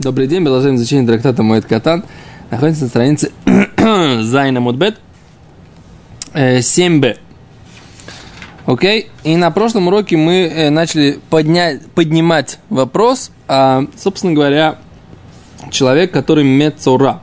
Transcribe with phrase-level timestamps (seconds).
[0.00, 2.04] Добрый день, продолжаем изучение трактата Моэт Катан.
[2.52, 3.32] Находится на странице
[4.22, 5.00] Зайна Мудбет
[6.32, 7.18] 7b.
[8.66, 14.78] Окей, и на прошлом уроке мы э, начали поднять, поднимать вопрос, а, собственно говоря,
[15.72, 17.20] человек, который мецора.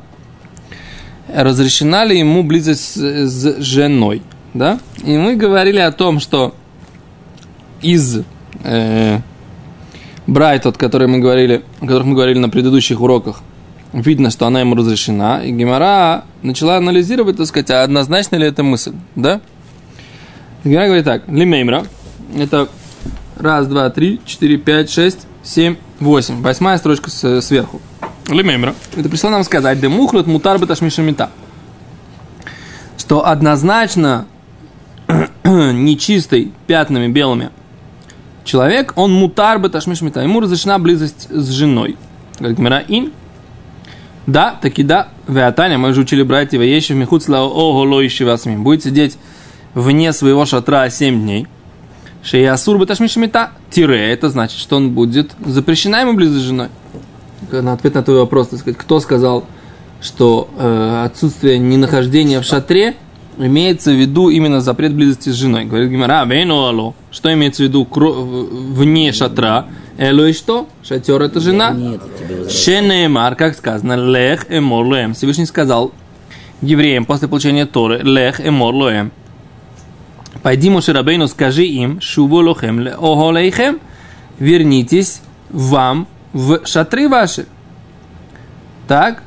[1.33, 4.21] Разрешена ли ему близость с, с женой?
[4.53, 4.81] Да?
[5.05, 6.53] И мы говорили о том, что
[7.81, 8.21] из
[8.65, 9.19] э,
[10.27, 13.41] Брайт, о которой мы говорили, о которых мы говорили на предыдущих уроках,
[13.93, 18.63] видно, что она ему разрешена, и Гемора начала анализировать, так сказать, а однозначно ли эта
[18.63, 19.39] мысль, да?
[20.63, 21.85] Гемора говорит так, лимеймра,
[22.35, 22.69] это
[23.37, 27.79] раз, два, три, четыре, пять, шесть, семь, восемь, восьмая строчка сверху.
[28.27, 31.29] Лимеймра, это пришло нам сказать, демухлет мутар беташмишамита,
[32.97, 34.25] что однозначно
[35.43, 37.51] нечистый пятнами белыми–
[38.45, 41.97] человек, он мутар бы ташмишмита, ему разрешена близость с женой.
[42.39, 43.11] Говорит Мира ин.
[44.27, 45.09] Да, таки да.
[45.27, 48.63] Веатаня, мы же учили братья Ваеши в Михуцла Оголо Ишивасмим.
[48.63, 49.17] Будет сидеть
[49.73, 51.47] вне своего шатра 7 дней.
[52.23, 53.51] Шеясур бы ташмишмита.
[53.69, 56.69] Тире, это значит, что он будет запрещена ему близость с женой.
[57.51, 59.45] На ответ на твой вопрос, так сказать, кто сказал,
[60.01, 62.95] что э, отсутствие ненахождения в шатре
[63.37, 65.65] имеется в виду именно запрет близости с женой.
[65.65, 66.93] Говорит Гимара, алло.
[67.11, 69.67] Что имеется в виду вне шатра?
[69.97, 70.67] Эло и что?
[70.83, 71.75] Шатер это жена.
[72.49, 75.13] Шенемар, как сказано, лех эмор лоэм.
[75.13, 75.91] Всевышний сказал
[76.61, 79.11] евреям после получения Торы, лех эмор лоэм.
[80.43, 83.79] Пойди, Мошерабейну, скажи им, шуву лохем оголейхем,
[84.37, 87.47] вернитесь вам в шатры ваши.
[88.87, 89.23] Так?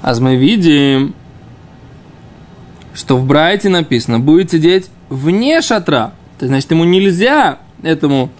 [0.00, 1.14] А мы видим,
[2.94, 6.12] что в Брайте написано, будет сидеть вне шатра.
[6.38, 8.30] То значит, ему нельзя, этому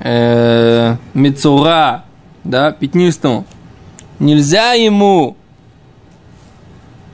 [0.00, 2.04] э, мецура,
[2.44, 3.46] да, пятнистому,
[4.18, 5.36] нельзя ему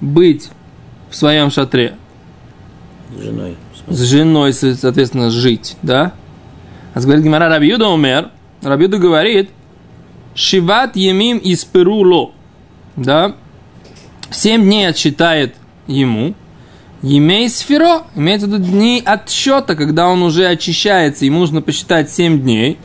[0.00, 0.50] быть
[1.10, 1.96] в своем шатре.
[3.16, 3.56] С женой.
[3.86, 6.12] С женой, соответственно, жить, да?
[6.94, 8.30] А говорит Гимара Рабиуда умер,
[8.62, 9.50] Рабиуда говорит,
[10.34, 12.32] Шиват емим из Перуло,
[12.96, 13.36] да?
[14.30, 15.54] Семь дней отсчитает
[15.86, 16.34] ему,
[17.06, 22.40] Емей сферо, имеется в виду дни отсчета, когда он уже очищается, ему нужно посчитать 7
[22.40, 22.78] дней.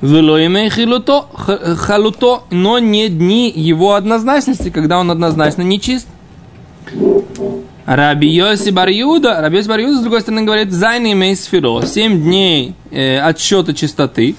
[0.00, 6.06] Вело имей халуто, но не дни его однозначности, когда он однозначно нечист.
[7.86, 12.74] Раби Йоси Барьюда, Раби Йоси Барьюда, с другой стороны, говорит, зайны имей сферо, 7 дней
[12.92, 14.36] э, отсчета чистоты.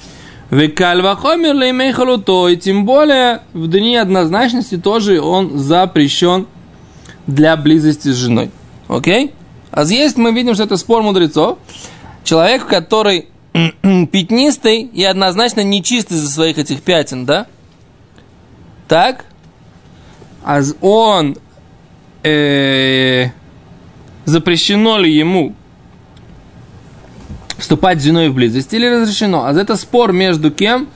[0.52, 6.48] Векальвахомер имей халуто, и тем более в дни однозначности тоже он запрещен
[7.26, 8.52] для близости с женой.
[8.88, 9.34] Окей?
[9.72, 11.60] А здесь мы видим, что это спор мудрецов.
[12.24, 13.28] Человек, который
[14.12, 17.48] пятнистый и однозначно нечистый за своих этих пятен, да?
[18.88, 19.26] Так?
[20.44, 21.36] А он
[22.24, 23.26] э,
[24.26, 25.54] запрещено ли ему
[27.58, 29.46] вступать с женой в близость или разрешено?
[29.46, 30.88] А это спор между кем?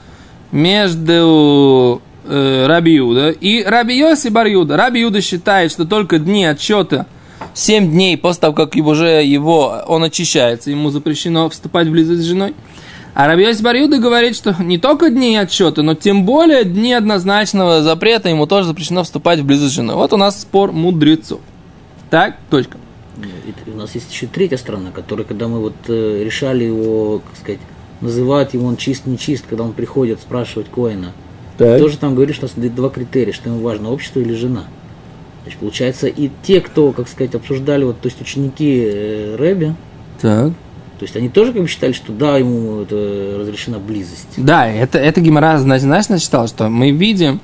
[0.50, 4.76] Между э, Раби Юда и Раби Йоси Бар Юда.
[4.76, 7.06] Раби Юда считает, что только дни отчета–
[7.54, 12.24] 7 дней после того, как уже его, он очищается, ему запрещено вступать в близость с
[12.24, 12.54] женой.
[13.14, 18.30] А Рабиос Барюда говорит, что не только дни отчета, но тем более дни однозначного запрета
[18.30, 19.96] ему тоже запрещено вступать в близость с женой.
[19.96, 21.40] Вот у нас спор мудрецов.
[22.08, 22.78] Так, точка.
[23.66, 27.60] У нас есть еще третья сторона, которая, когда мы вот э, решали его, как сказать,
[28.00, 31.12] называть его он чист, не чист, когда он приходит спрашивать Коина,
[31.58, 31.78] так.
[31.78, 34.64] тоже там говорит, что у нас два критерия, что ему важно, общество или жена.
[35.42, 39.74] Значит, получается, и те, кто, как сказать, обсуждали, вот, то есть ученики э, Рэби,
[40.20, 40.50] так.
[40.50, 44.28] то есть они тоже как бы считали, что да, ему это разрешена близость.
[44.36, 47.40] Да, это, это Гимара, знаешь, считал, что мы видим,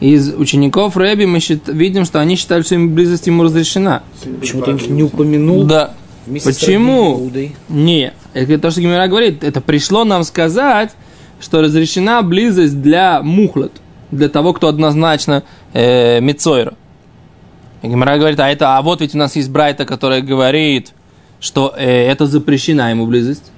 [0.00, 4.02] из учеников Рэби мы счит, видим, что они считали, что им близость ему разрешена.
[4.40, 5.64] Почему-то он не упомянул.
[5.64, 5.94] Да.
[6.44, 7.30] Почему?
[7.68, 8.14] Нет.
[8.32, 9.42] Это то, что Гимара говорит.
[9.42, 10.92] Это пришло нам сказать,
[11.40, 13.72] что разрешена близость для мухлот,
[14.10, 15.42] для того, кто однозначно
[15.72, 16.74] э, мицойра.
[17.82, 20.92] Гимара говорит, а это, а вот ведь у нас есть Брайта, которая говорит,
[21.40, 23.52] что э, это запрещена ему близость.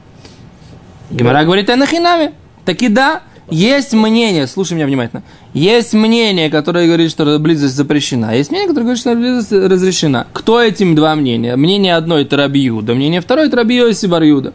[1.11, 2.33] Гимара говорит, это нахинами.
[2.67, 5.25] И да, есть мнение, слушай меня внимательно,
[5.55, 10.27] есть мнение, которое говорит, что близость запрещена, есть мнение, которое говорит, что близость разрешена.
[10.33, 11.57] Кто этим два мнения?
[11.57, 14.53] Мнение одно это Раби Юда, мнение второе это Раби Йоси Бар Юда.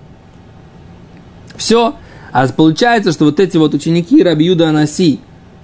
[1.57, 1.95] Все.
[2.31, 5.19] А получается, что вот эти вот ученики Раби Юда Анаси,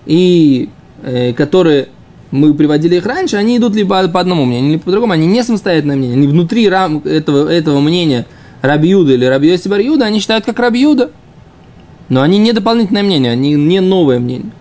[0.06, 0.69] и
[1.03, 1.88] э, которые
[2.31, 5.13] мы приводили их раньше, они идут либо по одному мнению, либо по другому.
[5.13, 6.18] Они не самостоятельное мнение.
[6.18, 8.25] Они внутри рам этого, этого мнения
[8.62, 11.12] Рабиуда или Раби Йоси Барьюда, они считают как Рабиуда.
[12.10, 14.51] Но они не дополнительное мнение, они не новое мнение.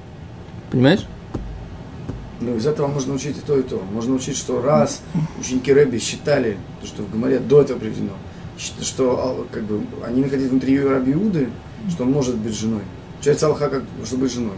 [0.71, 1.01] Понимаешь?
[2.41, 3.83] Ну, из этого можно учить и то, и то.
[3.93, 5.03] Можно учить, что раз
[5.39, 8.13] ученики Рэби считали, что в Гамаре до этого приведено,
[8.57, 11.49] что а, как бы, они находились внутри Раби Иуды,
[11.91, 12.83] что он может быть женой.
[13.15, 14.57] Получается Аллаха, как, чтобы быть женой.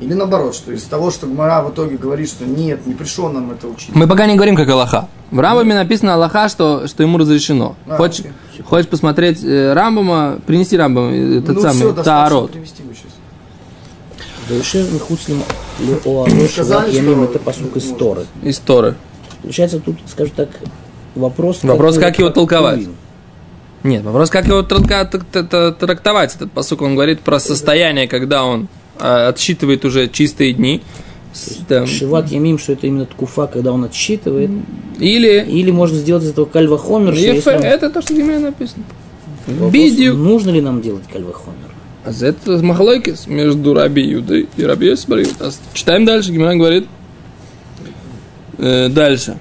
[0.00, 3.52] Или наоборот, что из того, что Гмара в итоге говорит, что нет, не пришел нам
[3.52, 3.94] это учить.
[3.94, 5.08] Мы пока не говорим, как Аллаха.
[5.30, 7.76] В Рамбаме написано Аллаха, что, что ему разрешено.
[7.86, 8.32] А, хочешь, окей.
[8.64, 12.50] хочешь посмотреть э, Рамбама, принеси Рамбам, э, этот ну, самый все, достаточно Таарот.
[12.50, 12.64] сказали,
[16.48, 17.84] Шиват Ямим, что это посук из.
[17.92, 18.26] Торы.
[18.42, 18.96] Из Торы.
[19.42, 20.48] Получается, тут, скажем так,
[21.14, 21.62] вопрос...
[21.62, 22.88] Вопрос, как его толковать.
[23.84, 26.82] Нет, вопрос, как его трактовать, этот посук.
[26.82, 28.68] Он говорит про состояние, когда он
[28.98, 30.82] отсчитывает уже чистые дни.
[31.68, 34.50] Там, Шиват Ямим, что это именно ткуфа, когда он отсчитывает.
[35.00, 35.44] или...
[35.48, 38.84] Или можно сделать из этого кальвахомер, что Ефе, если это то, что в Гимеле написано.
[39.46, 40.16] Вопрос.
[40.16, 41.74] Нужно ли нам делать кальвахомер?
[42.04, 45.22] А за это махлойкис между Раби Юдой и Раби Йосифом.
[45.72, 46.86] Читаем дальше, Гимара говорит.
[48.58, 49.38] Э, дальше.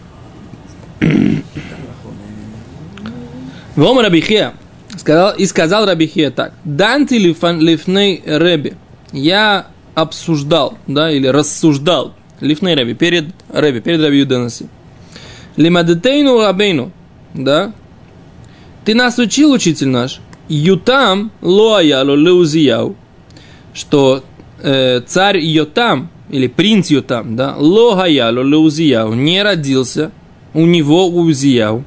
[3.75, 4.53] Вома Рабихия.
[4.97, 6.53] Сказал, и сказал Рабихия так.
[6.63, 8.75] Данти лифней Реби.
[9.13, 12.13] Я обсуждал, да, или рассуждал.
[12.41, 14.67] Лифней Реби, перед Реби, перед Раби Юданаси.
[15.55, 16.91] Лимадетейну Рабейну,
[17.33, 17.73] да,
[18.85, 20.19] ты нас учил, учитель наш,
[20.49, 22.95] Ютам лоаялу леузияу,
[23.73, 24.23] что
[24.61, 30.11] э, царь Йотам, или принц Йотам, да, лоаялу леузияу, не родился
[30.53, 31.85] у него Узияу,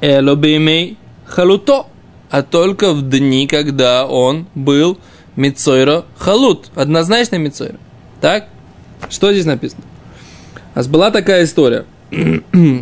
[0.00, 1.86] элобеймей халуто,
[2.30, 4.98] а только в дни, когда он был
[5.36, 7.78] Мицойра халут, однозначно Мицойра.
[8.20, 8.48] Так?
[9.10, 9.82] Что здесь написано?
[10.74, 11.84] Нас была такая история.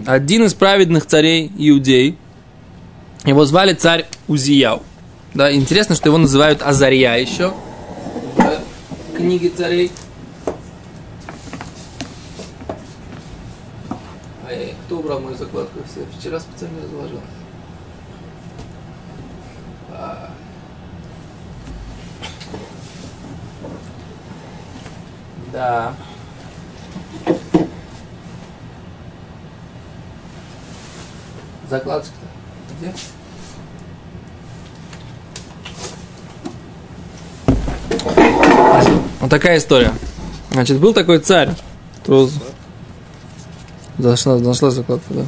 [0.06, 2.16] Один из праведных царей Иудей,
[3.24, 4.82] его звали царь Узияу.
[5.34, 7.52] Да, интересно, что его называют Азарья еще.
[8.36, 9.90] В книге царей.
[14.46, 15.80] Ай, кто убрал мою закладку?
[15.96, 16.88] Я вчера специально ее
[25.54, 25.94] Да.
[31.70, 32.92] Закладочка-то где?
[39.20, 39.94] Вот такая история.
[40.50, 41.50] Значит, был такой царь.
[42.02, 42.32] Труз.
[43.98, 45.24] Зашла, зашла закладка, да.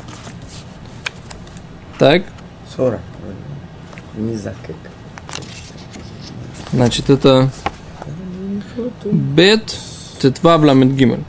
[2.00, 2.25] Так,
[2.76, 3.00] 40.
[4.17, 4.76] Не как.
[6.73, 7.49] значит, это
[9.05, 9.86] Бет
[10.31, 11.23] Тетвавла Медгимель.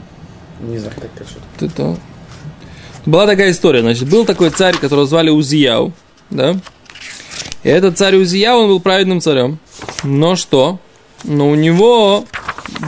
[0.60, 1.96] Не знаю, как это что Это...
[3.06, 5.92] Была такая история, значит, был такой царь, которого звали Узияу,
[6.30, 6.56] да?
[7.62, 9.58] И этот царь Узияу, он был праведным царем.
[10.02, 10.80] Но что?
[11.24, 12.26] Но у него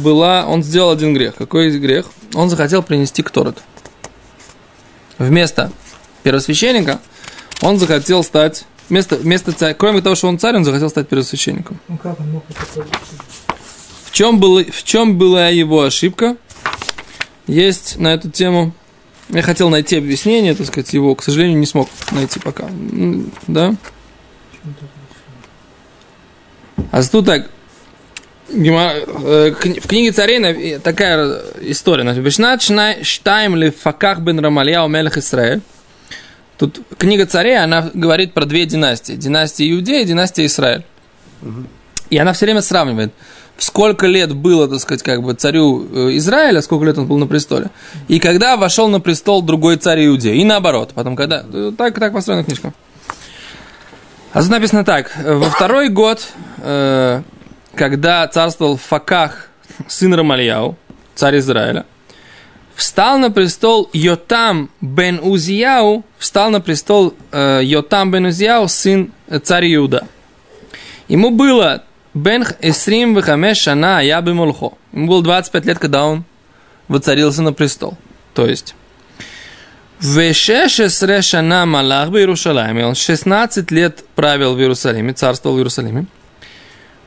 [0.02, 0.46] была...
[0.46, 1.36] Он сделал один грех.
[1.36, 2.06] Какой грех?
[2.34, 3.58] Он захотел принести кторот.
[5.18, 5.72] Вместо
[6.22, 7.00] первосвященника
[7.62, 8.64] он захотел стать...
[8.88, 11.78] Вместо, вместо царя, кроме того, что он царь, он захотел стать первосвященником.
[11.86, 12.84] Ну как он мог это?
[14.10, 16.36] В чем, было, в чем была его ошибка?
[17.46, 18.72] Есть на эту тему.
[19.28, 22.68] Я хотел найти объяснение, так сказать, его, к сожалению, не смог найти пока.
[23.46, 23.74] Да?
[26.90, 27.48] А тут так.
[28.48, 32.02] Э, В книге царей такая история.
[32.14, 35.60] Бешнат Штайм ли Факах бен Рамальяу Мелех Исраэль.
[36.58, 39.12] Тут книга царей, она говорит про две династии.
[39.12, 40.82] Династия Иудея и династия Израиль.
[42.10, 43.12] И она все время сравнивает,
[43.60, 47.26] сколько лет было, так сказать, как бы царю э, Израиля, сколько лет он был на
[47.26, 47.70] престоле,
[48.08, 50.34] и когда вошел на престол другой царь Иудея.
[50.34, 50.92] И наоборот.
[50.94, 51.44] Потом, когда...
[51.52, 52.72] э, Так, так построена книжка.
[54.32, 55.12] А тут написано так.
[55.22, 56.26] Во второй год,
[56.58, 57.22] э,
[57.74, 59.48] когда царствовал Факах
[59.86, 60.76] сын Рамальяу,
[61.14, 61.84] царь Израиля,
[62.74, 69.38] встал на престол Йотам бен Узияу, встал на престол э, Йотам бен Узияу, сын э,
[69.38, 70.06] царя Иуда.
[71.08, 74.72] Ему было бен Эсрим Вехамеш Шана я бы Молхо.
[74.92, 76.24] Ему было 25 лет, когда он
[76.88, 77.96] воцарился на престол.
[78.34, 78.74] То есть,
[80.00, 82.86] Вешешесре Шана Малах в Иерусалиме.
[82.86, 86.06] Он 16 лет правил в Иерусалиме, царствовал в Иерусалиме.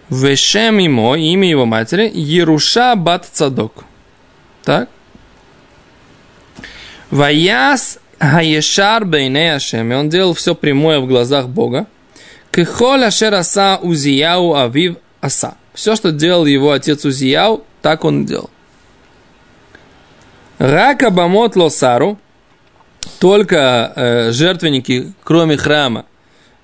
[0.09, 3.85] Вешем ему, имя его матери, Еруша Бат Цадок.
[4.63, 4.89] Так?
[7.09, 9.91] Ваяс Хаешар Бейне Ашем.
[9.91, 11.87] Он делал все прямое в глазах Бога.
[12.53, 15.55] Кехоля Шераса Узияу Авив Аса.
[15.73, 18.51] Все, что делал его отец Узияу, так он делал.
[20.59, 22.19] Рака Бамот Лосару.
[23.19, 26.05] Только э, жертвенники, кроме храма,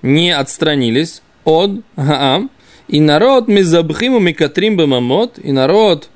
[0.00, 2.50] не отстранились от Гаам.
[2.86, 5.38] И народ Мизабхиму Микатрим Бамамот.
[5.38, 6.08] И народ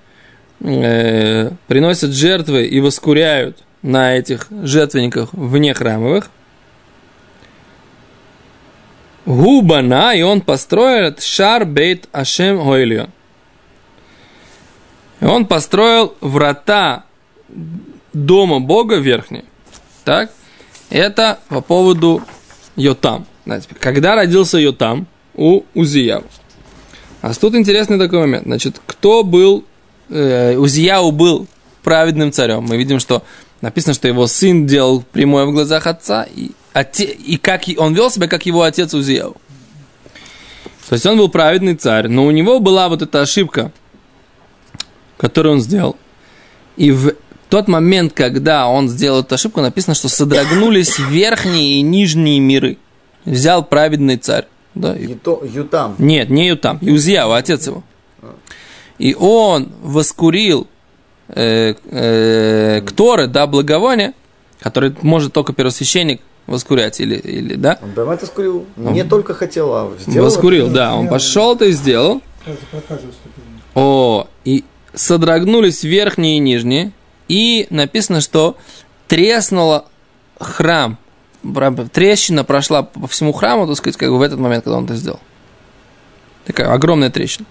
[0.61, 6.31] э, приносят жертвы и воскуряют на этих жертвенниках вне храмовых.
[9.27, 13.11] Губана, и он построил шар бейт Ашем Гойлион.
[15.21, 17.05] И он построил врата
[18.13, 19.45] дома Бога верхние.
[20.05, 20.31] Так?
[20.91, 22.23] Это по поводу
[22.77, 23.27] Йотам.
[23.47, 26.25] Знаете, когда родился Йотам у Узияу?
[27.23, 28.45] А тут интересный такой момент.
[28.45, 29.65] Значит, кто был...
[30.11, 31.47] Э, Узияу был
[31.83, 32.65] праведным царем.
[32.65, 33.23] Мы видим, что
[33.63, 38.11] написано, что его сын делал прямое в глазах отца, и, оте, и как он вел
[38.11, 39.37] себя, как его отец Узияу.
[40.89, 43.73] То есть он был праведный царь, но у него была вот эта ошибка,
[45.17, 45.97] которую он сделал.
[46.77, 47.15] И в
[47.49, 52.77] тот момент, когда он сделал эту ошибку, написано, что содрогнулись верхние и нижние миры.
[53.25, 54.47] Взял праведный царь.
[54.75, 55.07] Да, и...
[55.07, 55.95] Юто, Ютам.
[55.99, 57.83] Нет, не Ютам, Юзьяу, отец его.
[58.99, 60.67] И он воскурил
[61.29, 64.15] э, э, кторы, да, благовония,
[64.61, 67.79] которые может только первосвященник воскурять или, или да?
[67.83, 68.67] Он это скурил.
[68.77, 70.27] Не он только хотел, а сделал.
[70.27, 70.75] Воскурил, это.
[70.75, 70.95] да.
[70.95, 72.23] Он пошел это и сделал.
[73.75, 76.93] О, и содрогнулись верхние и нижние,
[77.29, 78.57] и написано, что
[79.09, 79.87] треснуло
[80.39, 80.99] храм.
[81.93, 84.95] Трещина прошла по всему храму, так сказать, как бы в этот момент, когда он это
[84.95, 85.21] сделал.
[86.47, 87.47] Такая огромная трещина.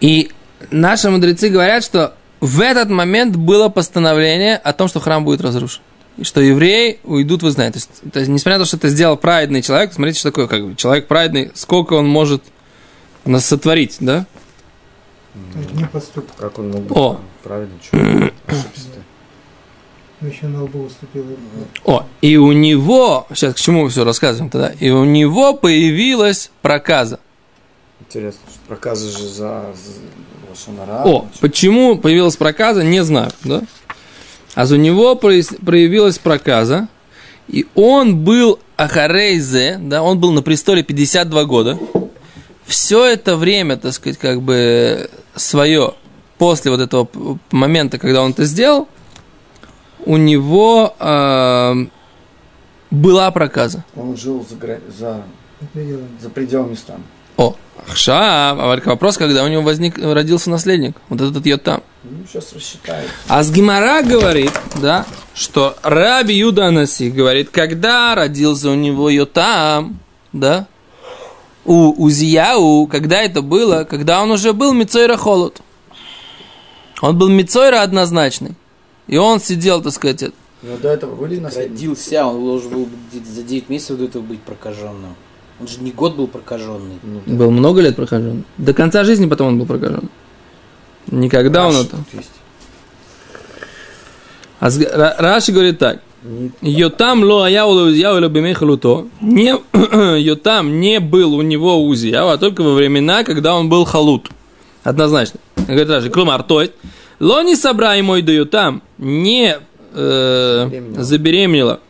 [0.00, 0.30] И
[0.70, 5.82] наши мудрецы говорят, что в этот момент было постановление о том, что храм будет разрушен.
[6.18, 7.74] И что евреи уйдут вы знаете.
[7.74, 10.48] То есть, то есть несмотря на то, что это сделал праведный человек, смотрите, что такое,
[10.48, 12.42] как бы, человек праведный, сколько он может
[13.24, 14.26] нас сотворить, да?
[15.74, 16.34] Не поступок.
[16.36, 17.20] Как он мог быть О.
[17.44, 18.34] правильный человек?
[20.20, 21.24] Еще на лбу уступил.
[21.84, 26.50] О, и у него, сейчас к чему мы все рассказываем тогда, и у него появилась
[26.60, 27.20] проказа.
[28.00, 31.02] Интересно, что проказа же за, за Лошонара.
[31.04, 33.62] О, почему появилась проказа, не знаю, да?
[34.58, 36.88] А у него проявилась проказа,
[37.46, 41.78] и он был Ахарейзе, да, он был на престоле 52 года.
[42.66, 45.94] Все это время, так сказать, как бы свое,
[46.38, 47.08] после вот этого
[47.52, 48.88] момента, когда он это сделал,
[50.04, 51.74] у него э,
[52.90, 53.84] была проказа.
[53.94, 55.22] Он жил за, за,
[56.20, 57.04] за пределами стана.
[57.36, 57.54] О,
[58.08, 61.84] а вопрос, когда у него возник, родился наследник, вот этот Йотам.
[62.10, 63.08] Ну, сейчас рассчитает.
[63.28, 69.98] А с Гимара говорит, да, что Раби Юда Анаси говорит, когда родился у него Йотам,
[70.32, 70.66] да,
[71.64, 75.60] у Узияу, когда это было, когда он уже был Мицойра Холод.
[77.00, 78.54] Он был Мицойра однозначный.
[79.06, 80.24] И он сидел, так сказать,
[80.62, 81.82] но до этого были наследники?
[81.82, 82.88] Родился, он должен был
[83.24, 85.14] за 9 месяцев до этого быть прокаженным.
[85.60, 86.98] Он же не год был прокаженный.
[87.02, 87.34] Ну, да.
[87.34, 88.44] Был много лет прокаженный.
[88.58, 90.10] До конца жизни потом он был прокаженный.
[91.10, 91.96] Никогда Раши, он это...
[94.60, 96.00] А Раши говорит так.
[96.60, 99.06] Йотам ло аяу узияу то.
[99.20, 99.56] Не,
[100.18, 104.28] Йотам не был у него узияу, а только во времена, когда он был халут.
[104.82, 105.40] Однозначно.
[105.56, 106.72] Говорит Раши, клумар, то есть,
[107.20, 109.58] ло не собра и мой даю там, не
[109.94, 111.80] э, забеременела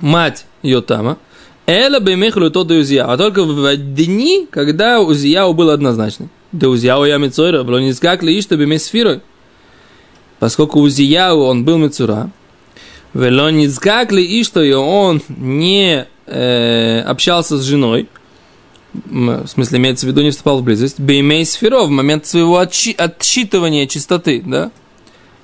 [0.00, 1.18] мать Йотама,
[1.66, 3.10] Эла бемехлю то до Узияу.
[3.10, 6.28] А только в дни, когда Узияу был однозначный.
[6.54, 9.22] Да Узияу я Мецойра, было не скак ли что бемесфирой.
[10.38, 12.30] Поскольку Узияу он был Мецура,
[13.12, 18.08] вело не скак ли что и он не э, общался с женой,
[18.92, 22.94] в смысле имеется в виду не вступал в близость, беймей сферов в момент своего отчи-
[22.94, 24.70] отсчитывания чистоты, да?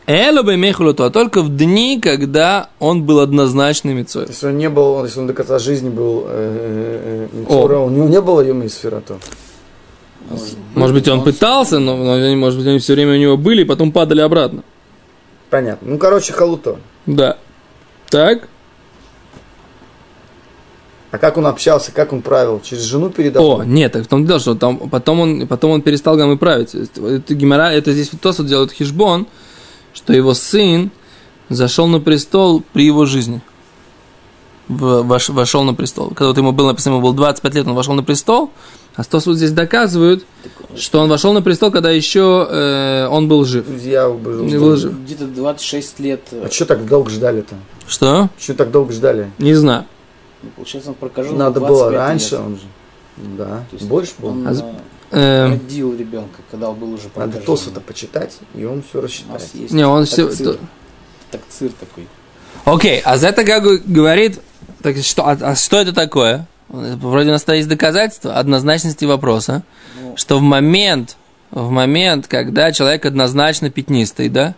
[0.06, 4.26] Эло бы мехлото, а только в дни, когда он был однозначным мецой.
[4.28, 8.06] Если он не был, если он до конца жизни был э, э, мецора, у него
[8.06, 9.18] не было юма сфера, то.
[10.74, 13.64] Может быть, он пытался, но, но может быть, они все время у него были и
[13.64, 14.62] потом падали обратно.
[15.50, 15.90] Понятно.
[15.90, 16.78] Ну, короче, халуто.
[17.06, 17.36] Да.
[18.08, 18.48] Так.
[21.10, 22.60] А как он общался, как он правил?
[22.64, 23.60] Через жену передал?
[23.60, 26.72] О, нет, так в том дело, что там, потом, он, потом он перестал гаммы править.
[26.74, 29.26] Это, гемора, это здесь то, что делает хижбон,
[29.92, 30.92] что его сын
[31.48, 33.40] зашел на престол при его жизни.
[34.68, 36.10] Вош, вошел на престол.
[36.10, 38.52] Когда вот ему было написано, ему было 25 лет, он вошел на престол,
[38.96, 40.24] а Стосу здесь доказывают,
[40.76, 43.66] что он вошел на престол, когда еще э, он был жив.
[43.66, 44.92] Друзья был, не был жив.
[45.04, 46.20] Где-то 26 лет.
[46.32, 47.54] А что так долго ждали-то?
[47.86, 48.28] Что?
[48.38, 49.30] Что так долго ждали?
[49.38, 49.86] Не знаю.
[50.42, 52.40] Ну, получается, он прокажен Надо было раньше, лет.
[52.40, 52.62] он же.
[53.36, 54.28] Да, больше был.
[54.30, 54.76] Он, а,
[55.10, 57.34] э, родил ребенка, когда он был уже прокажен.
[57.34, 59.42] Надо Тосу-то почитать, и он все рассчитает.
[59.70, 60.28] Не, он все...
[61.30, 62.08] Так цир такой.
[62.64, 64.40] Окей, а за это как говорит,
[64.82, 66.46] так что, а, а что это такое?
[66.70, 69.64] Вроде у нас есть доказательства однозначности вопроса,
[70.00, 71.16] ну, что в момент
[71.50, 74.54] в момент, когда человек однозначно пятнистый, да,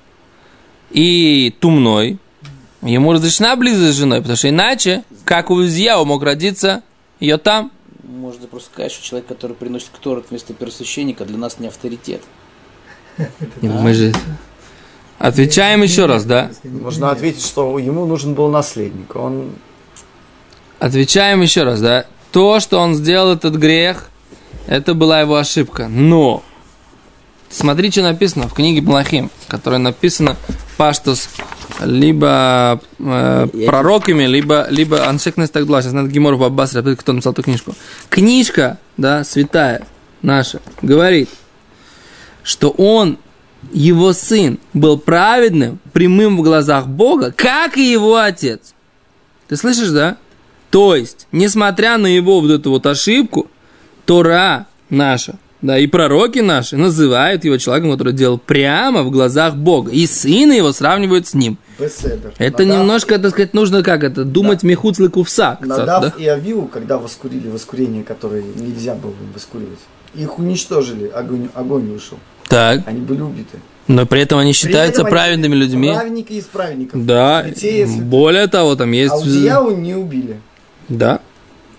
[0.90, 2.18] и тумной,
[2.82, 6.82] ему разрешена близость с женой, потому что иначе, как у Узьяу мог родиться
[7.18, 7.72] ее там.
[8.02, 12.20] Можно просто сказать, что человек, который приносит кторот вместо первосвященника, для нас не авторитет.
[13.62, 14.12] Мы же
[15.18, 16.50] отвечаем еще раз, да?
[16.64, 19.16] Можно ответить, что ему нужен был наследник.
[19.16, 19.52] Он
[20.82, 22.06] Отвечаем еще раз, да?
[22.32, 24.08] То, что он сделал этот грех,
[24.66, 25.86] это была его ошибка.
[25.86, 26.42] Но
[27.48, 30.36] Смотри, что написано в книге Малахим, которая написана
[30.76, 31.28] Паштус
[31.84, 35.82] либо э, пророками, либо, либо Ансекнес Тагдла.
[35.82, 37.76] Сейчас надо Гимор Бабас, кто написал эту книжку.
[38.08, 39.86] Книжка, да, святая
[40.20, 41.28] наша, говорит,
[42.42, 43.18] что он,
[43.72, 48.74] его сын, был праведным, прямым в глазах Бога, как и его отец.
[49.46, 50.16] Ты слышишь, да?
[50.72, 53.46] То есть, несмотря на его вот эту вот ошибку,
[54.06, 59.92] Тора наша, да, и пророки наши называют его человеком, который делал прямо в глазах Бога.
[59.92, 61.58] И сына его сравнивают с ним.
[61.78, 62.32] Беседер.
[62.38, 64.68] Это Надав- немножко, так сказать, нужно как это, думать да.
[64.68, 65.58] мехуцлы кувса.
[65.60, 66.12] Надав да?
[66.18, 69.78] и Авиу, когда воскурили воскурение, которое нельзя было воскуривать,
[70.14, 72.18] их уничтожили, огонь, огонь ушел.
[72.48, 73.58] Так, Они были убиты.
[73.88, 75.92] но при этом они При считаются этом они праведными людьми.
[75.94, 77.06] Праведники из праведников.
[77.06, 78.04] Да, Святее святых.
[78.06, 79.12] более того, там есть...
[79.12, 80.40] А Узияу не убили.
[80.98, 81.20] Да.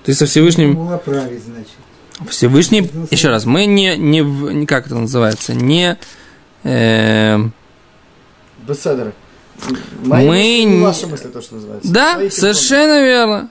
[0.03, 0.75] Ты со Всевышним...
[0.75, 1.72] Была править, значит.
[2.29, 5.98] Всевышний, еще раз, мы не, не, в- не как это называется, не...
[6.63, 7.38] э,
[8.67, 9.13] Беседер.
[10.03, 11.91] Мои Мы мысли, не- не ваши мысли, то, что называется.
[11.91, 13.50] да, Своих совершенно верно.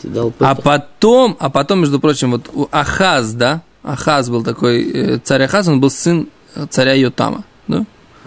[0.00, 4.82] Ты дал А потом, а потом, между прочим, вот у Ахаз, да, Ахаз был такой,
[4.90, 7.86] э, царь Ахаз, он был сын э, царя Йотама, да, помню.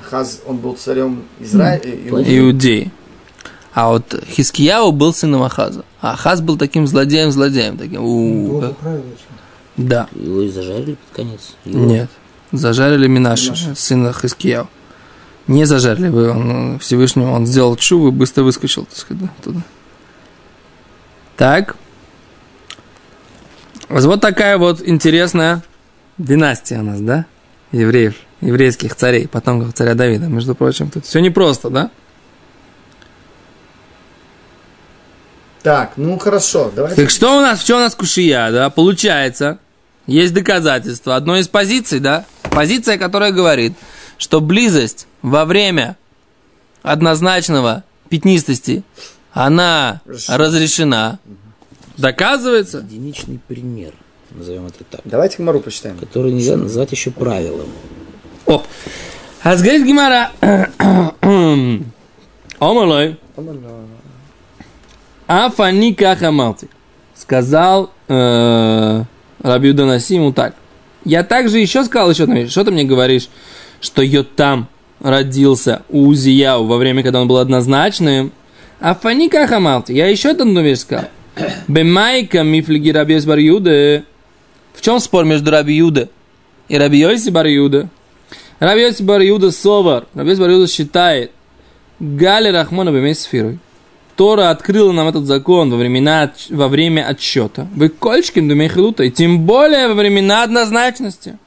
[0.10, 1.82] Хаз, он был царем Израиля.
[2.40, 2.92] Иудеи.
[3.74, 5.84] А вот Хискияу был сыном Ахаза.
[6.02, 9.08] А Ахаз был таким злодеем-злодеем, таким, у, как- очень.
[9.78, 11.56] да, Его и зажарили под конец.
[11.66, 11.80] Его.
[11.86, 12.10] нет,
[12.52, 13.76] зажарили Минаша, Минаша.
[13.76, 14.68] сына Хискияу.
[15.48, 19.62] Не зажарили вы, он, Всевышнему, он сделал чуву и быстро выскочил, так сказать, да, туда.
[21.36, 21.76] Так.
[23.90, 25.64] Вот такая вот интересная
[26.18, 27.26] династия у нас, да?
[27.72, 30.28] Евреев, еврейских царей, потомков царя Давида.
[30.28, 31.92] Между прочим, тут все непросто, да?
[35.64, 37.02] Так, ну хорошо, давайте.
[37.02, 38.70] Так что у нас, в чем у нас кушия, да?
[38.70, 39.60] Получается,
[40.08, 41.16] есть доказательство.
[41.16, 42.26] Одной из позиций, да?
[42.52, 43.74] Позиция, которая говорит,
[44.18, 45.96] что близость во время
[46.82, 48.84] однозначного пятнистости,
[49.32, 50.38] она Разрешена.
[50.38, 51.20] разрешена.
[51.98, 52.80] Доказывается?
[52.80, 53.94] Единичный пример,
[54.32, 55.98] назовем это так, Давайте Мару почитаем.
[55.98, 57.68] который нельзя назвать еще правилом.
[58.48, 58.64] О,
[59.44, 60.32] а говорит Гимара,
[62.60, 63.18] Омалой,
[65.28, 66.68] Афани Кахамалти,
[67.16, 69.04] сказал э,
[69.42, 70.56] Рабиуда Насиму так.
[71.06, 72.52] Я также еще сказал еще одну вещь.
[72.52, 73.30] Что ты мне говоришь,
[73.82, 74.68] что Йотам
[75.02, 78.32] родился у Узияу во время, когда он был однозначным?
[78.80, 79.92] Афани Кахамалти.
[79.92, 81.06] Я еще одну вещь сказал.
[81.68, 84.04] Бемайка мифлиги Рабиос Бар Юде.
[84.74, 86.10] В чем спор между Раби Юде
[86.68, 87.90] и Раби Йоси Бар Юде?
[88.60, 90.06] Раби Йоси Бар Юде Совар.
[90.14, 91.32] Раби Йоси Бар Юде считает
[92.00, 93.60] Гали Рахмона Бемей Сфирой.
[94.16, 97.68] Тора открыла нам этот закон во, времена, во время отсчета.
[97.76, 101.38] Вы кольчким думейхилута, и тем более во времена однозначности.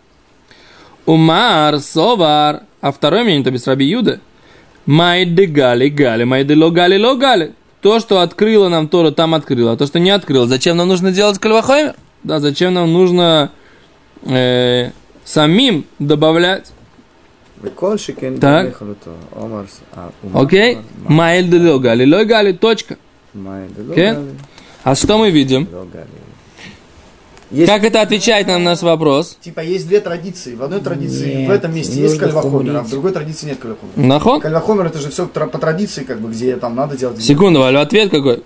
[1.04, 4.20] Умар, Совар, а второе мнение, то без Раби Юда.
[4.86, 7.52] Майды гали, гали, майды ло гали, ло гали.
[7.80, 9.72] То, что открыла нам Тора, там открыла.
[9.72, 11.94] А то, что не открыла, зачем нам нужно делать кальвахоймер?
[12.24, 13.52] Да, зачем нам нужно
[14.22, 14.90] э,
[15.24, 16.72] самим добавлять?
[18.40, 18.80] Так.
[20.34, 20.78] Окей?
[21.08, 22.96] Майды ло гали, ло гали, точка.
[23.90, 24.14] Окей?
[24.82, 25.68] А что мы видим?
[27.50, 29.38] Есть, Как это отвечает нам на наш вопрос?
[29.40, 30.56] Типа есть две традиции.
[30.56, 34.00] В одной традиции Нет, в этом месте есть кальвахомер, а в другой традиции нет кальвахомера.
[34.00, 34.40] Нахон?
[34.40, 37.22] Кальвахомер это же все по традиции, как бы, где там надо делать.
[37.22, 38.42] Секунду, Валю, ответ какой?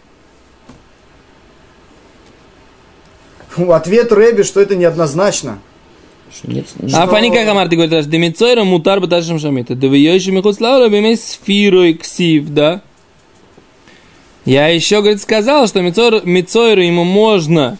[3.57, 5.59] Ответ Рэби, что это неоднозначно.
[6.33, 9.75] Что нет, А фани как Амар, ты говоришь, демицойра мутар баташем шамита.
[9.75, 12.83] Да вы еще михут слава бимей сфирой ксив, да?
[14.45, 17.79] Я еще, говорит, сказал, что Мицойру ему можно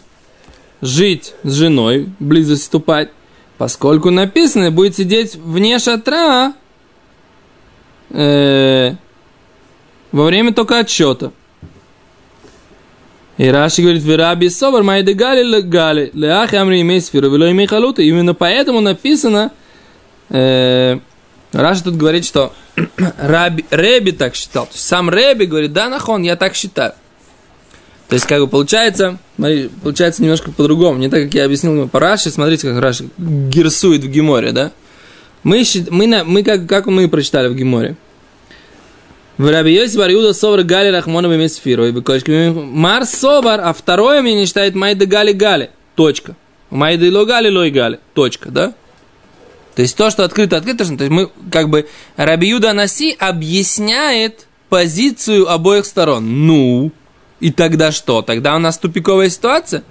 [0.81, 3.09] жить с женой, близость вступать,
[3.57, 6.53] поскольку написано, будет сидеть вне шатра
[8.09, 8.93] э,
[10.11, 11.31] во время только отсчета.
[13.41, 18.03] И Раши говорит, Вераби Собор, Майды Гали Гали, Леахи Амри имей сферу, Вело имей халута.
[18.03, 19.51] Именно поэтому написано,
[20.29, 20.99] э,
[21.51, 22.53] Раши тут говорит, что
[23.17, 24.67] Раби, Реби так считал.
[24.67, 26.93] То есть сам Реби говорит, да, нахон, я так считаю.
[28.09, 30.99] То есть, как бы получается, смотри, получается немножко по-другому.
[30.99, 32.29] Не так, как я объяснил по Раши.
[32.29, 34.71] Смотрите, как Раши герсует в Геморе, да?
[35.41, 37.95] Мы, мы, мы как, как мы прочитали в Геморе.
[39.37, 41.85] В Раби Йоси бар Юда Совар Гали Рахмонова Месфиру.
[41.85, 45.71] И Мар Собар, а второе мне не считает Майда Гали Гали.
[45.95, 46.35] Точка.
[46.69, 47.99] Майда Ило Гали Лой Гали.
[48.13, 48.73] Точка, да?
[49.75, 54.47] То есть то, что открыто, открыто, то есть мы как бы Раби Юда Наси объясняет
[54.69, 56.45] позицию обоих сторон.
[56.45, 56.91] Ну,
[57.39, 58.21] и тогда что?
[58.21, 59.83] Тогда у нас тупиковая ситуация.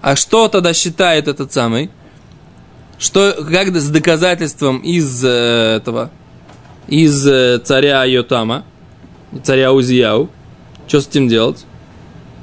[0.00, 1.90] А что тогда считает этот самый?
[2.98, 6.10] Что, как с доказательством из э, этого,
[6.88, 8.64] из э, царя Йотама,
[9.42, 10.28] царя Узияу,
[10.86, 11.64] что с этим делать?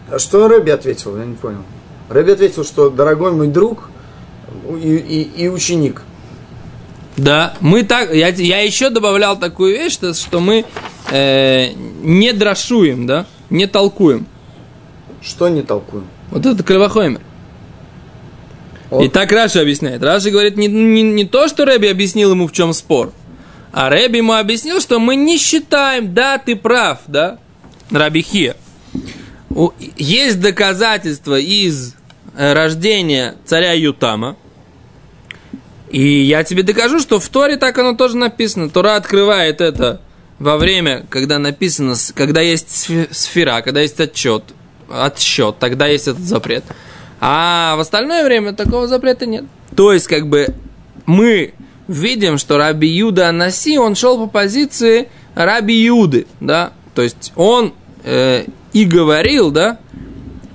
[0.09, 1.17] А что Рэби ответил?
[1.17, 1.63] Я не понял.
[2.09, 3.89] Рэби ответил, что дорогой мой друг
[4.69, 6.03] и, и, и ученик.
[7.17, 10.65] Да, мы так, я, я еще добавлял такую вещь, что, что мы
[11.11, 11.69] э,
[12.03, 14.27] не дрошуем, да, не толкуем.
[15.21, 16.05] Что не толкуем?
[16.29, 17.21] Вот это Кривохоймер.
[18.89, 19.03] Вот.
[19.03, 20.03] И так Раши объясняет.
[20.03, 23.11] Раши говорит не, не, не то, что Рэби объяснил ему, в чем спор,
[23.75, 27.39] а Рэби ему объяснил, что мы не считаем, да, ты прав, да,
[27.91, 28.55] Раби Хия.
[29.97, 31.93] Есть доказательства из
[32.37, 34.37] э, рождения царя Ютама,
[35.89, 38.69] и я тебе докажу, что в Торе так оно тоже написано.
[38.69, 39.99] Тора открывает это
[40.39, 42.69] во время, когда написано, когда есть
[43.11, 44.43] сфера, когда есть отчет,
[44.89, 46.63] отсчет, тогда есть этот запрет.
[47.19, 49.43] А в остальное время такого запрета нет.
[49.75, 50.55] То есть, как бы,
[51.05, 51.53] мы
[51.87, 57.73] видим, что Раби Юда Анаси, он шел по позиции Раби Юды, да, то есть он
[58.03, 59.79] э, и говорил, да,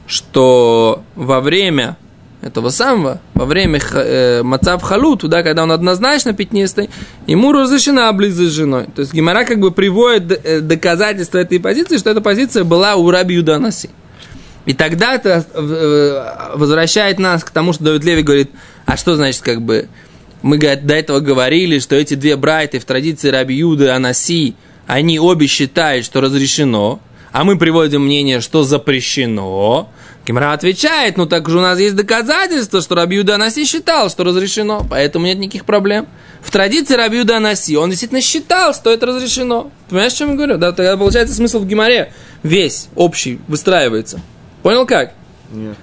[0.06, 1.96] что во время
[2.42, 6.90] этого самого, во время э, Мацав Халут, да, когда он однозначно пятнистый,
[7.26, 8.86] ему разрешена близость с женой.
[8.94, 13.10] То есть Гимара как бы приводит э, доказательство этой позиции, что эта позиция была у
[13.10, 13.90] Раби Юданаси.
[14.66, 18.50] И тогда это э, возвращает нас к тому, что Давид Леви говорит,
[18.86, 19.88] а что значит как бы,
[20.42, 24.54] мы до этого говорили, что эти две брайты в традиции Раби Юды Анаси,
[24.86, 27.00] они обе считают, что разрешено,
[27.32, 29.88] а мы приводим мнение, что запрещено.
[30.24, 34.24] Кимра отвечает, ну так же у нас есть доказательства, что Раби Юда Анаси считал, что
[34.24, 36.08] разрешено, поэтому нет никаких проблем.
[36.42, 39.70] В традиции Раби Юда Анаси он действительно считал, что это разрешено.
[39.86, 40.58] Ты понимаешь, о чем я говорю?
[40.58, 44.20] Да, тогда получается смысл в Гимаре весь, общий, выстраивается.
[44.62, 45.14] Понял как?
[45.50, 45.76] Нет.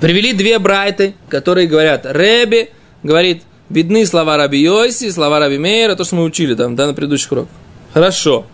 [0.00, 2.70] Привели две брайты, которые говорят, Рэби
[3.02, 6.94] говорит, видны слова Раби Йоси, слова Раби Мейра, то, что мы учили там, да, на
[6.94, 7.50] предыдущих уроках.
[7.92, 8.46] Хорошо.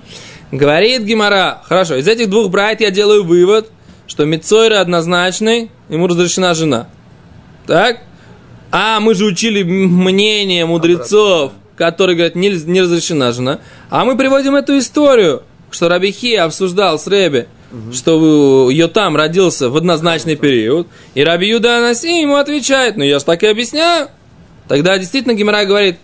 [0.50, 3.70] Говорит Гимара, хорошо, из этих двух брайт я делаю вывод,
[4.06, 6.88] что Мицойра однозначный, ему разрешена жена.
[7.66, 8.02] Так?
[8.70, 13.60] А мы же учили мнение мудрецов, которые говорят, не, не разрешена жена.
[13.90, 17.92] А мы приводим эту историю, что Рабихи обсуждал с Рэби, угу.
[17.92, 23.24] что Йотам родился в однозначный период, и Раби Юда Анаси ему отвечает, ну я же
[23.24, 24.08] так и объясняю.
[24.68, 25.96] Тогда действительно Гимара говорит,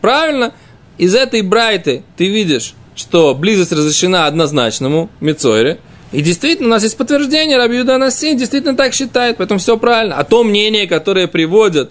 [0.00, 0.52] правильно,
[0.96, 5.78] из этой брайты ты видишь, что близость разрешена однозначному Мицойре,
[6.10, 10.16] и действительно, у нас есть подтверждение, Раби Юда действительно так считает, поэтому все правильно.
[10.16, 11.90] А то мнение, которое приводят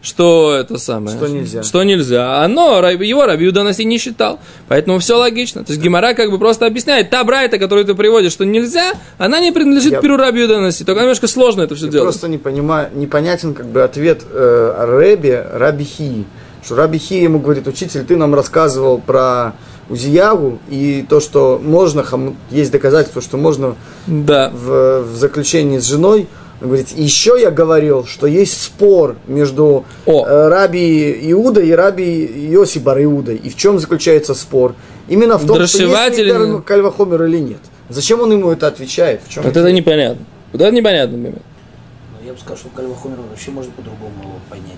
[0.00, 1.16] что это самое?
[1.16, 1.62] Что нельзя.
[1.62, 2.42] Что нельзя.
[2.44, 4.38] Оно, его Раби Юданаси не считал.
[4.68, 5.64] Поэтому все логично.
[5.64, 9.40] То есть Гимара как бы просто объясняет, та брайта, которую ты приводишь, что нельзя, она
[9.40, 10.00] не принадлежит Я...
[10.00, 10.84] Перу Раби Юданаси.
[10.84, 12.06] Только немножко сложно это все Я делать.
[12.06, 16.26] просто не понимаю, непонятен как бы ответ э, Рэби Раби Хи.
[16.64, 19.54] Что Раби Хи ему говорит, учитель, ты нам рассказывал про
[19.88, 22.04] Узиягу и то, что можно,
[22.50, 23.74] есть доказательство, что можно
[24.06, 24.50] да.
[24.50, 26.28] в, в заключении с женой
[26.60, 30.26] он говорит, еще я говорил, что есть спор между О.
[30.26, 33.32] Э, раби Иуда и раби Йоси Бар Иуда.
[33.32, 34.74] И в чем заключается спор?
[35.08, 37.60] Именно в том, что есть ли Кальвахомер или нет.
[37.88, 39.20] Зачем он ему это отвечает?
[39.26, 40.24] В чем вот это непонятно.
[40.52, 41.42] Вот это непонятно, например.
[42.18, 44.74] Ну, я бы сказал, что Кальвахомер вообще можно по-другому его понять.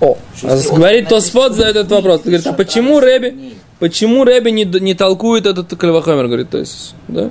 [0.00, 2.20] О, а говорит Тосфот за этот вопрос.
[2.20, 6.26] Ты говоришь, а почему Рэби, почему Рэби не, не толкует этот Кальвахомер?
[6.26, 7.30] Говорит, то есть, да?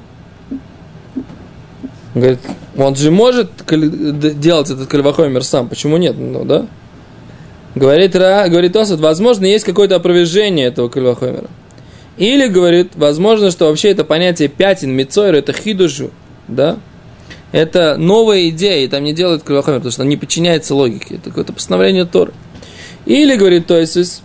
[2.16, 2.40] Говорит,
[2.78, 6.16] он же может делать этот кальвахомер сам, почему нет?
[6.18, 6.66] Ну, да?
[7.76, 11.50] Говорит, Ра, говорит Осад, возможно, есть какое-то опровержение этого кальвахомера.
[12.18, 16.12] Или, говорит, возможно, что вообще это понятие пятен, мицойр, это хидушу,
[16.48, 16.78] да?
[17.52, 21.16] Это новая идея, и там не делают кальвахомер, потому что она не подчиняется логике.
[21.16, 22.32] Это какое-то постановление Торы.
[23.06, 24.24] Или, говорит то есть,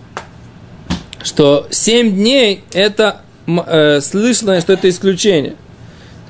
[1.22, 5.56] что семь дней это э, слышно, что это исключение.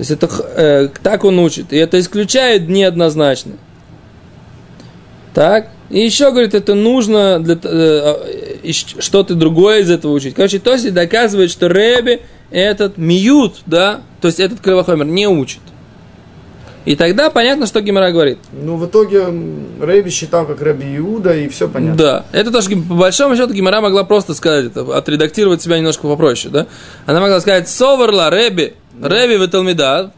[0.00, 1.74] То есть это э, так он учит.
[1.74, 3.52] И это исключает неоднозначно.
[5.34, 5.68] Так.
[5.90, 10.34] И еще, говорит, это нужно для, э, э, что-то другое из этого учить.
[10.34, 15.60] Короче, то есть доказывает, что Рэби этот миют, да, то есть этот кровохомер не учит.
[16.86, 18.38] И тогда понятно, что Гимара говорит.
[18.52, 19.26] Ну, в итоге
[19.80, 21.96] Рэби считал, как Рэби Иуда, и все понятно.
[21.96, 26.50] Да, это тоже, по большому счету, Гимара могла просто сказать это, отредактировать себя немножко попроще,
[26.50, 26.66] да?
[27.04, 30.12] Она могла сказать, Соверла, Рэби, Рэби в Талмидат,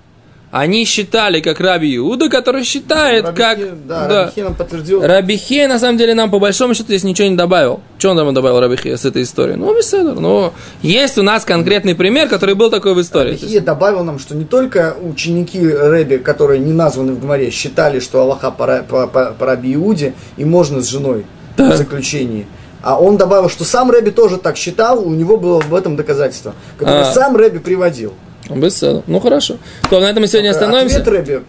[0.50, 3.58] они считали, как Раби Иуда, который считает, Раби как...
[3.58, 5.00] Хе- да, Раби Хе нам подтвердил.
[5.00, 7.80] Рабихе, на самом деле, нам по большому счету здесь ничего не добавил.
[7.96, 9.56] Что он там добавил Рабихе с этой историей?
[9.56, 10.12] Ну, беседа.
[10.12, 13.30] Ну, есть у нас конкретный пример, который был такой в истории.
[13.32, 17.98] Раби Хе добавил нам, что не только ученики Рэби, которые не названы в Гмаре, считали,
[17.98, 21.24] что Аллаха по, по, по- по Раби Иуде и можно с женой
[21.56, 21.70] Да.
[21.72, 22.46] в заключении.
[22.82, 26.52] А он добавил, что сам Рэби тоже так считал, у него было в этом доказательство,
[26.76, 27.12] которое А.
[27.14, 28.12] сам Рэби приводил.
[28.50, 29.02] Беседа.
[29.06, 29.56] Ну, хорошо.
[29.90, 30.98] То на этом мы сегодня остановимся.
[30.98, 31.42] Ответ Рэби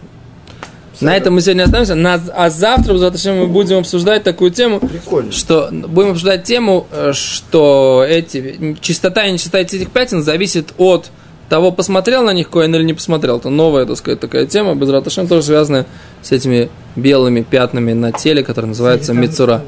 [1.00, 1.94] На этом мы сегодня остановимся.
[1.94, 5.32] На- а завтра, зачем мы будем обсуждать такую тему, прикольно.
[5.32, 11.10] что будем обсуждать тему, э, что эти чистота и нечистота этих пятен зависит от
[11.48, 13.38] того, посмотрел на них Коэн или не посмотрел.
[13.38, 15.86] Это новая, так сказать, такая тема, без раташем, тоже связанная
[16.22, 19.62] с этими белыми пятнами на теле, которые называются мицура.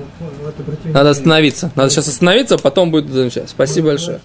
[0.84, 1.70] Надо остановиться.
[1.74, 3.50] Надо сейчас остановиться, а потом будет замечать.
[3.50, 4.20] Спасибо большое.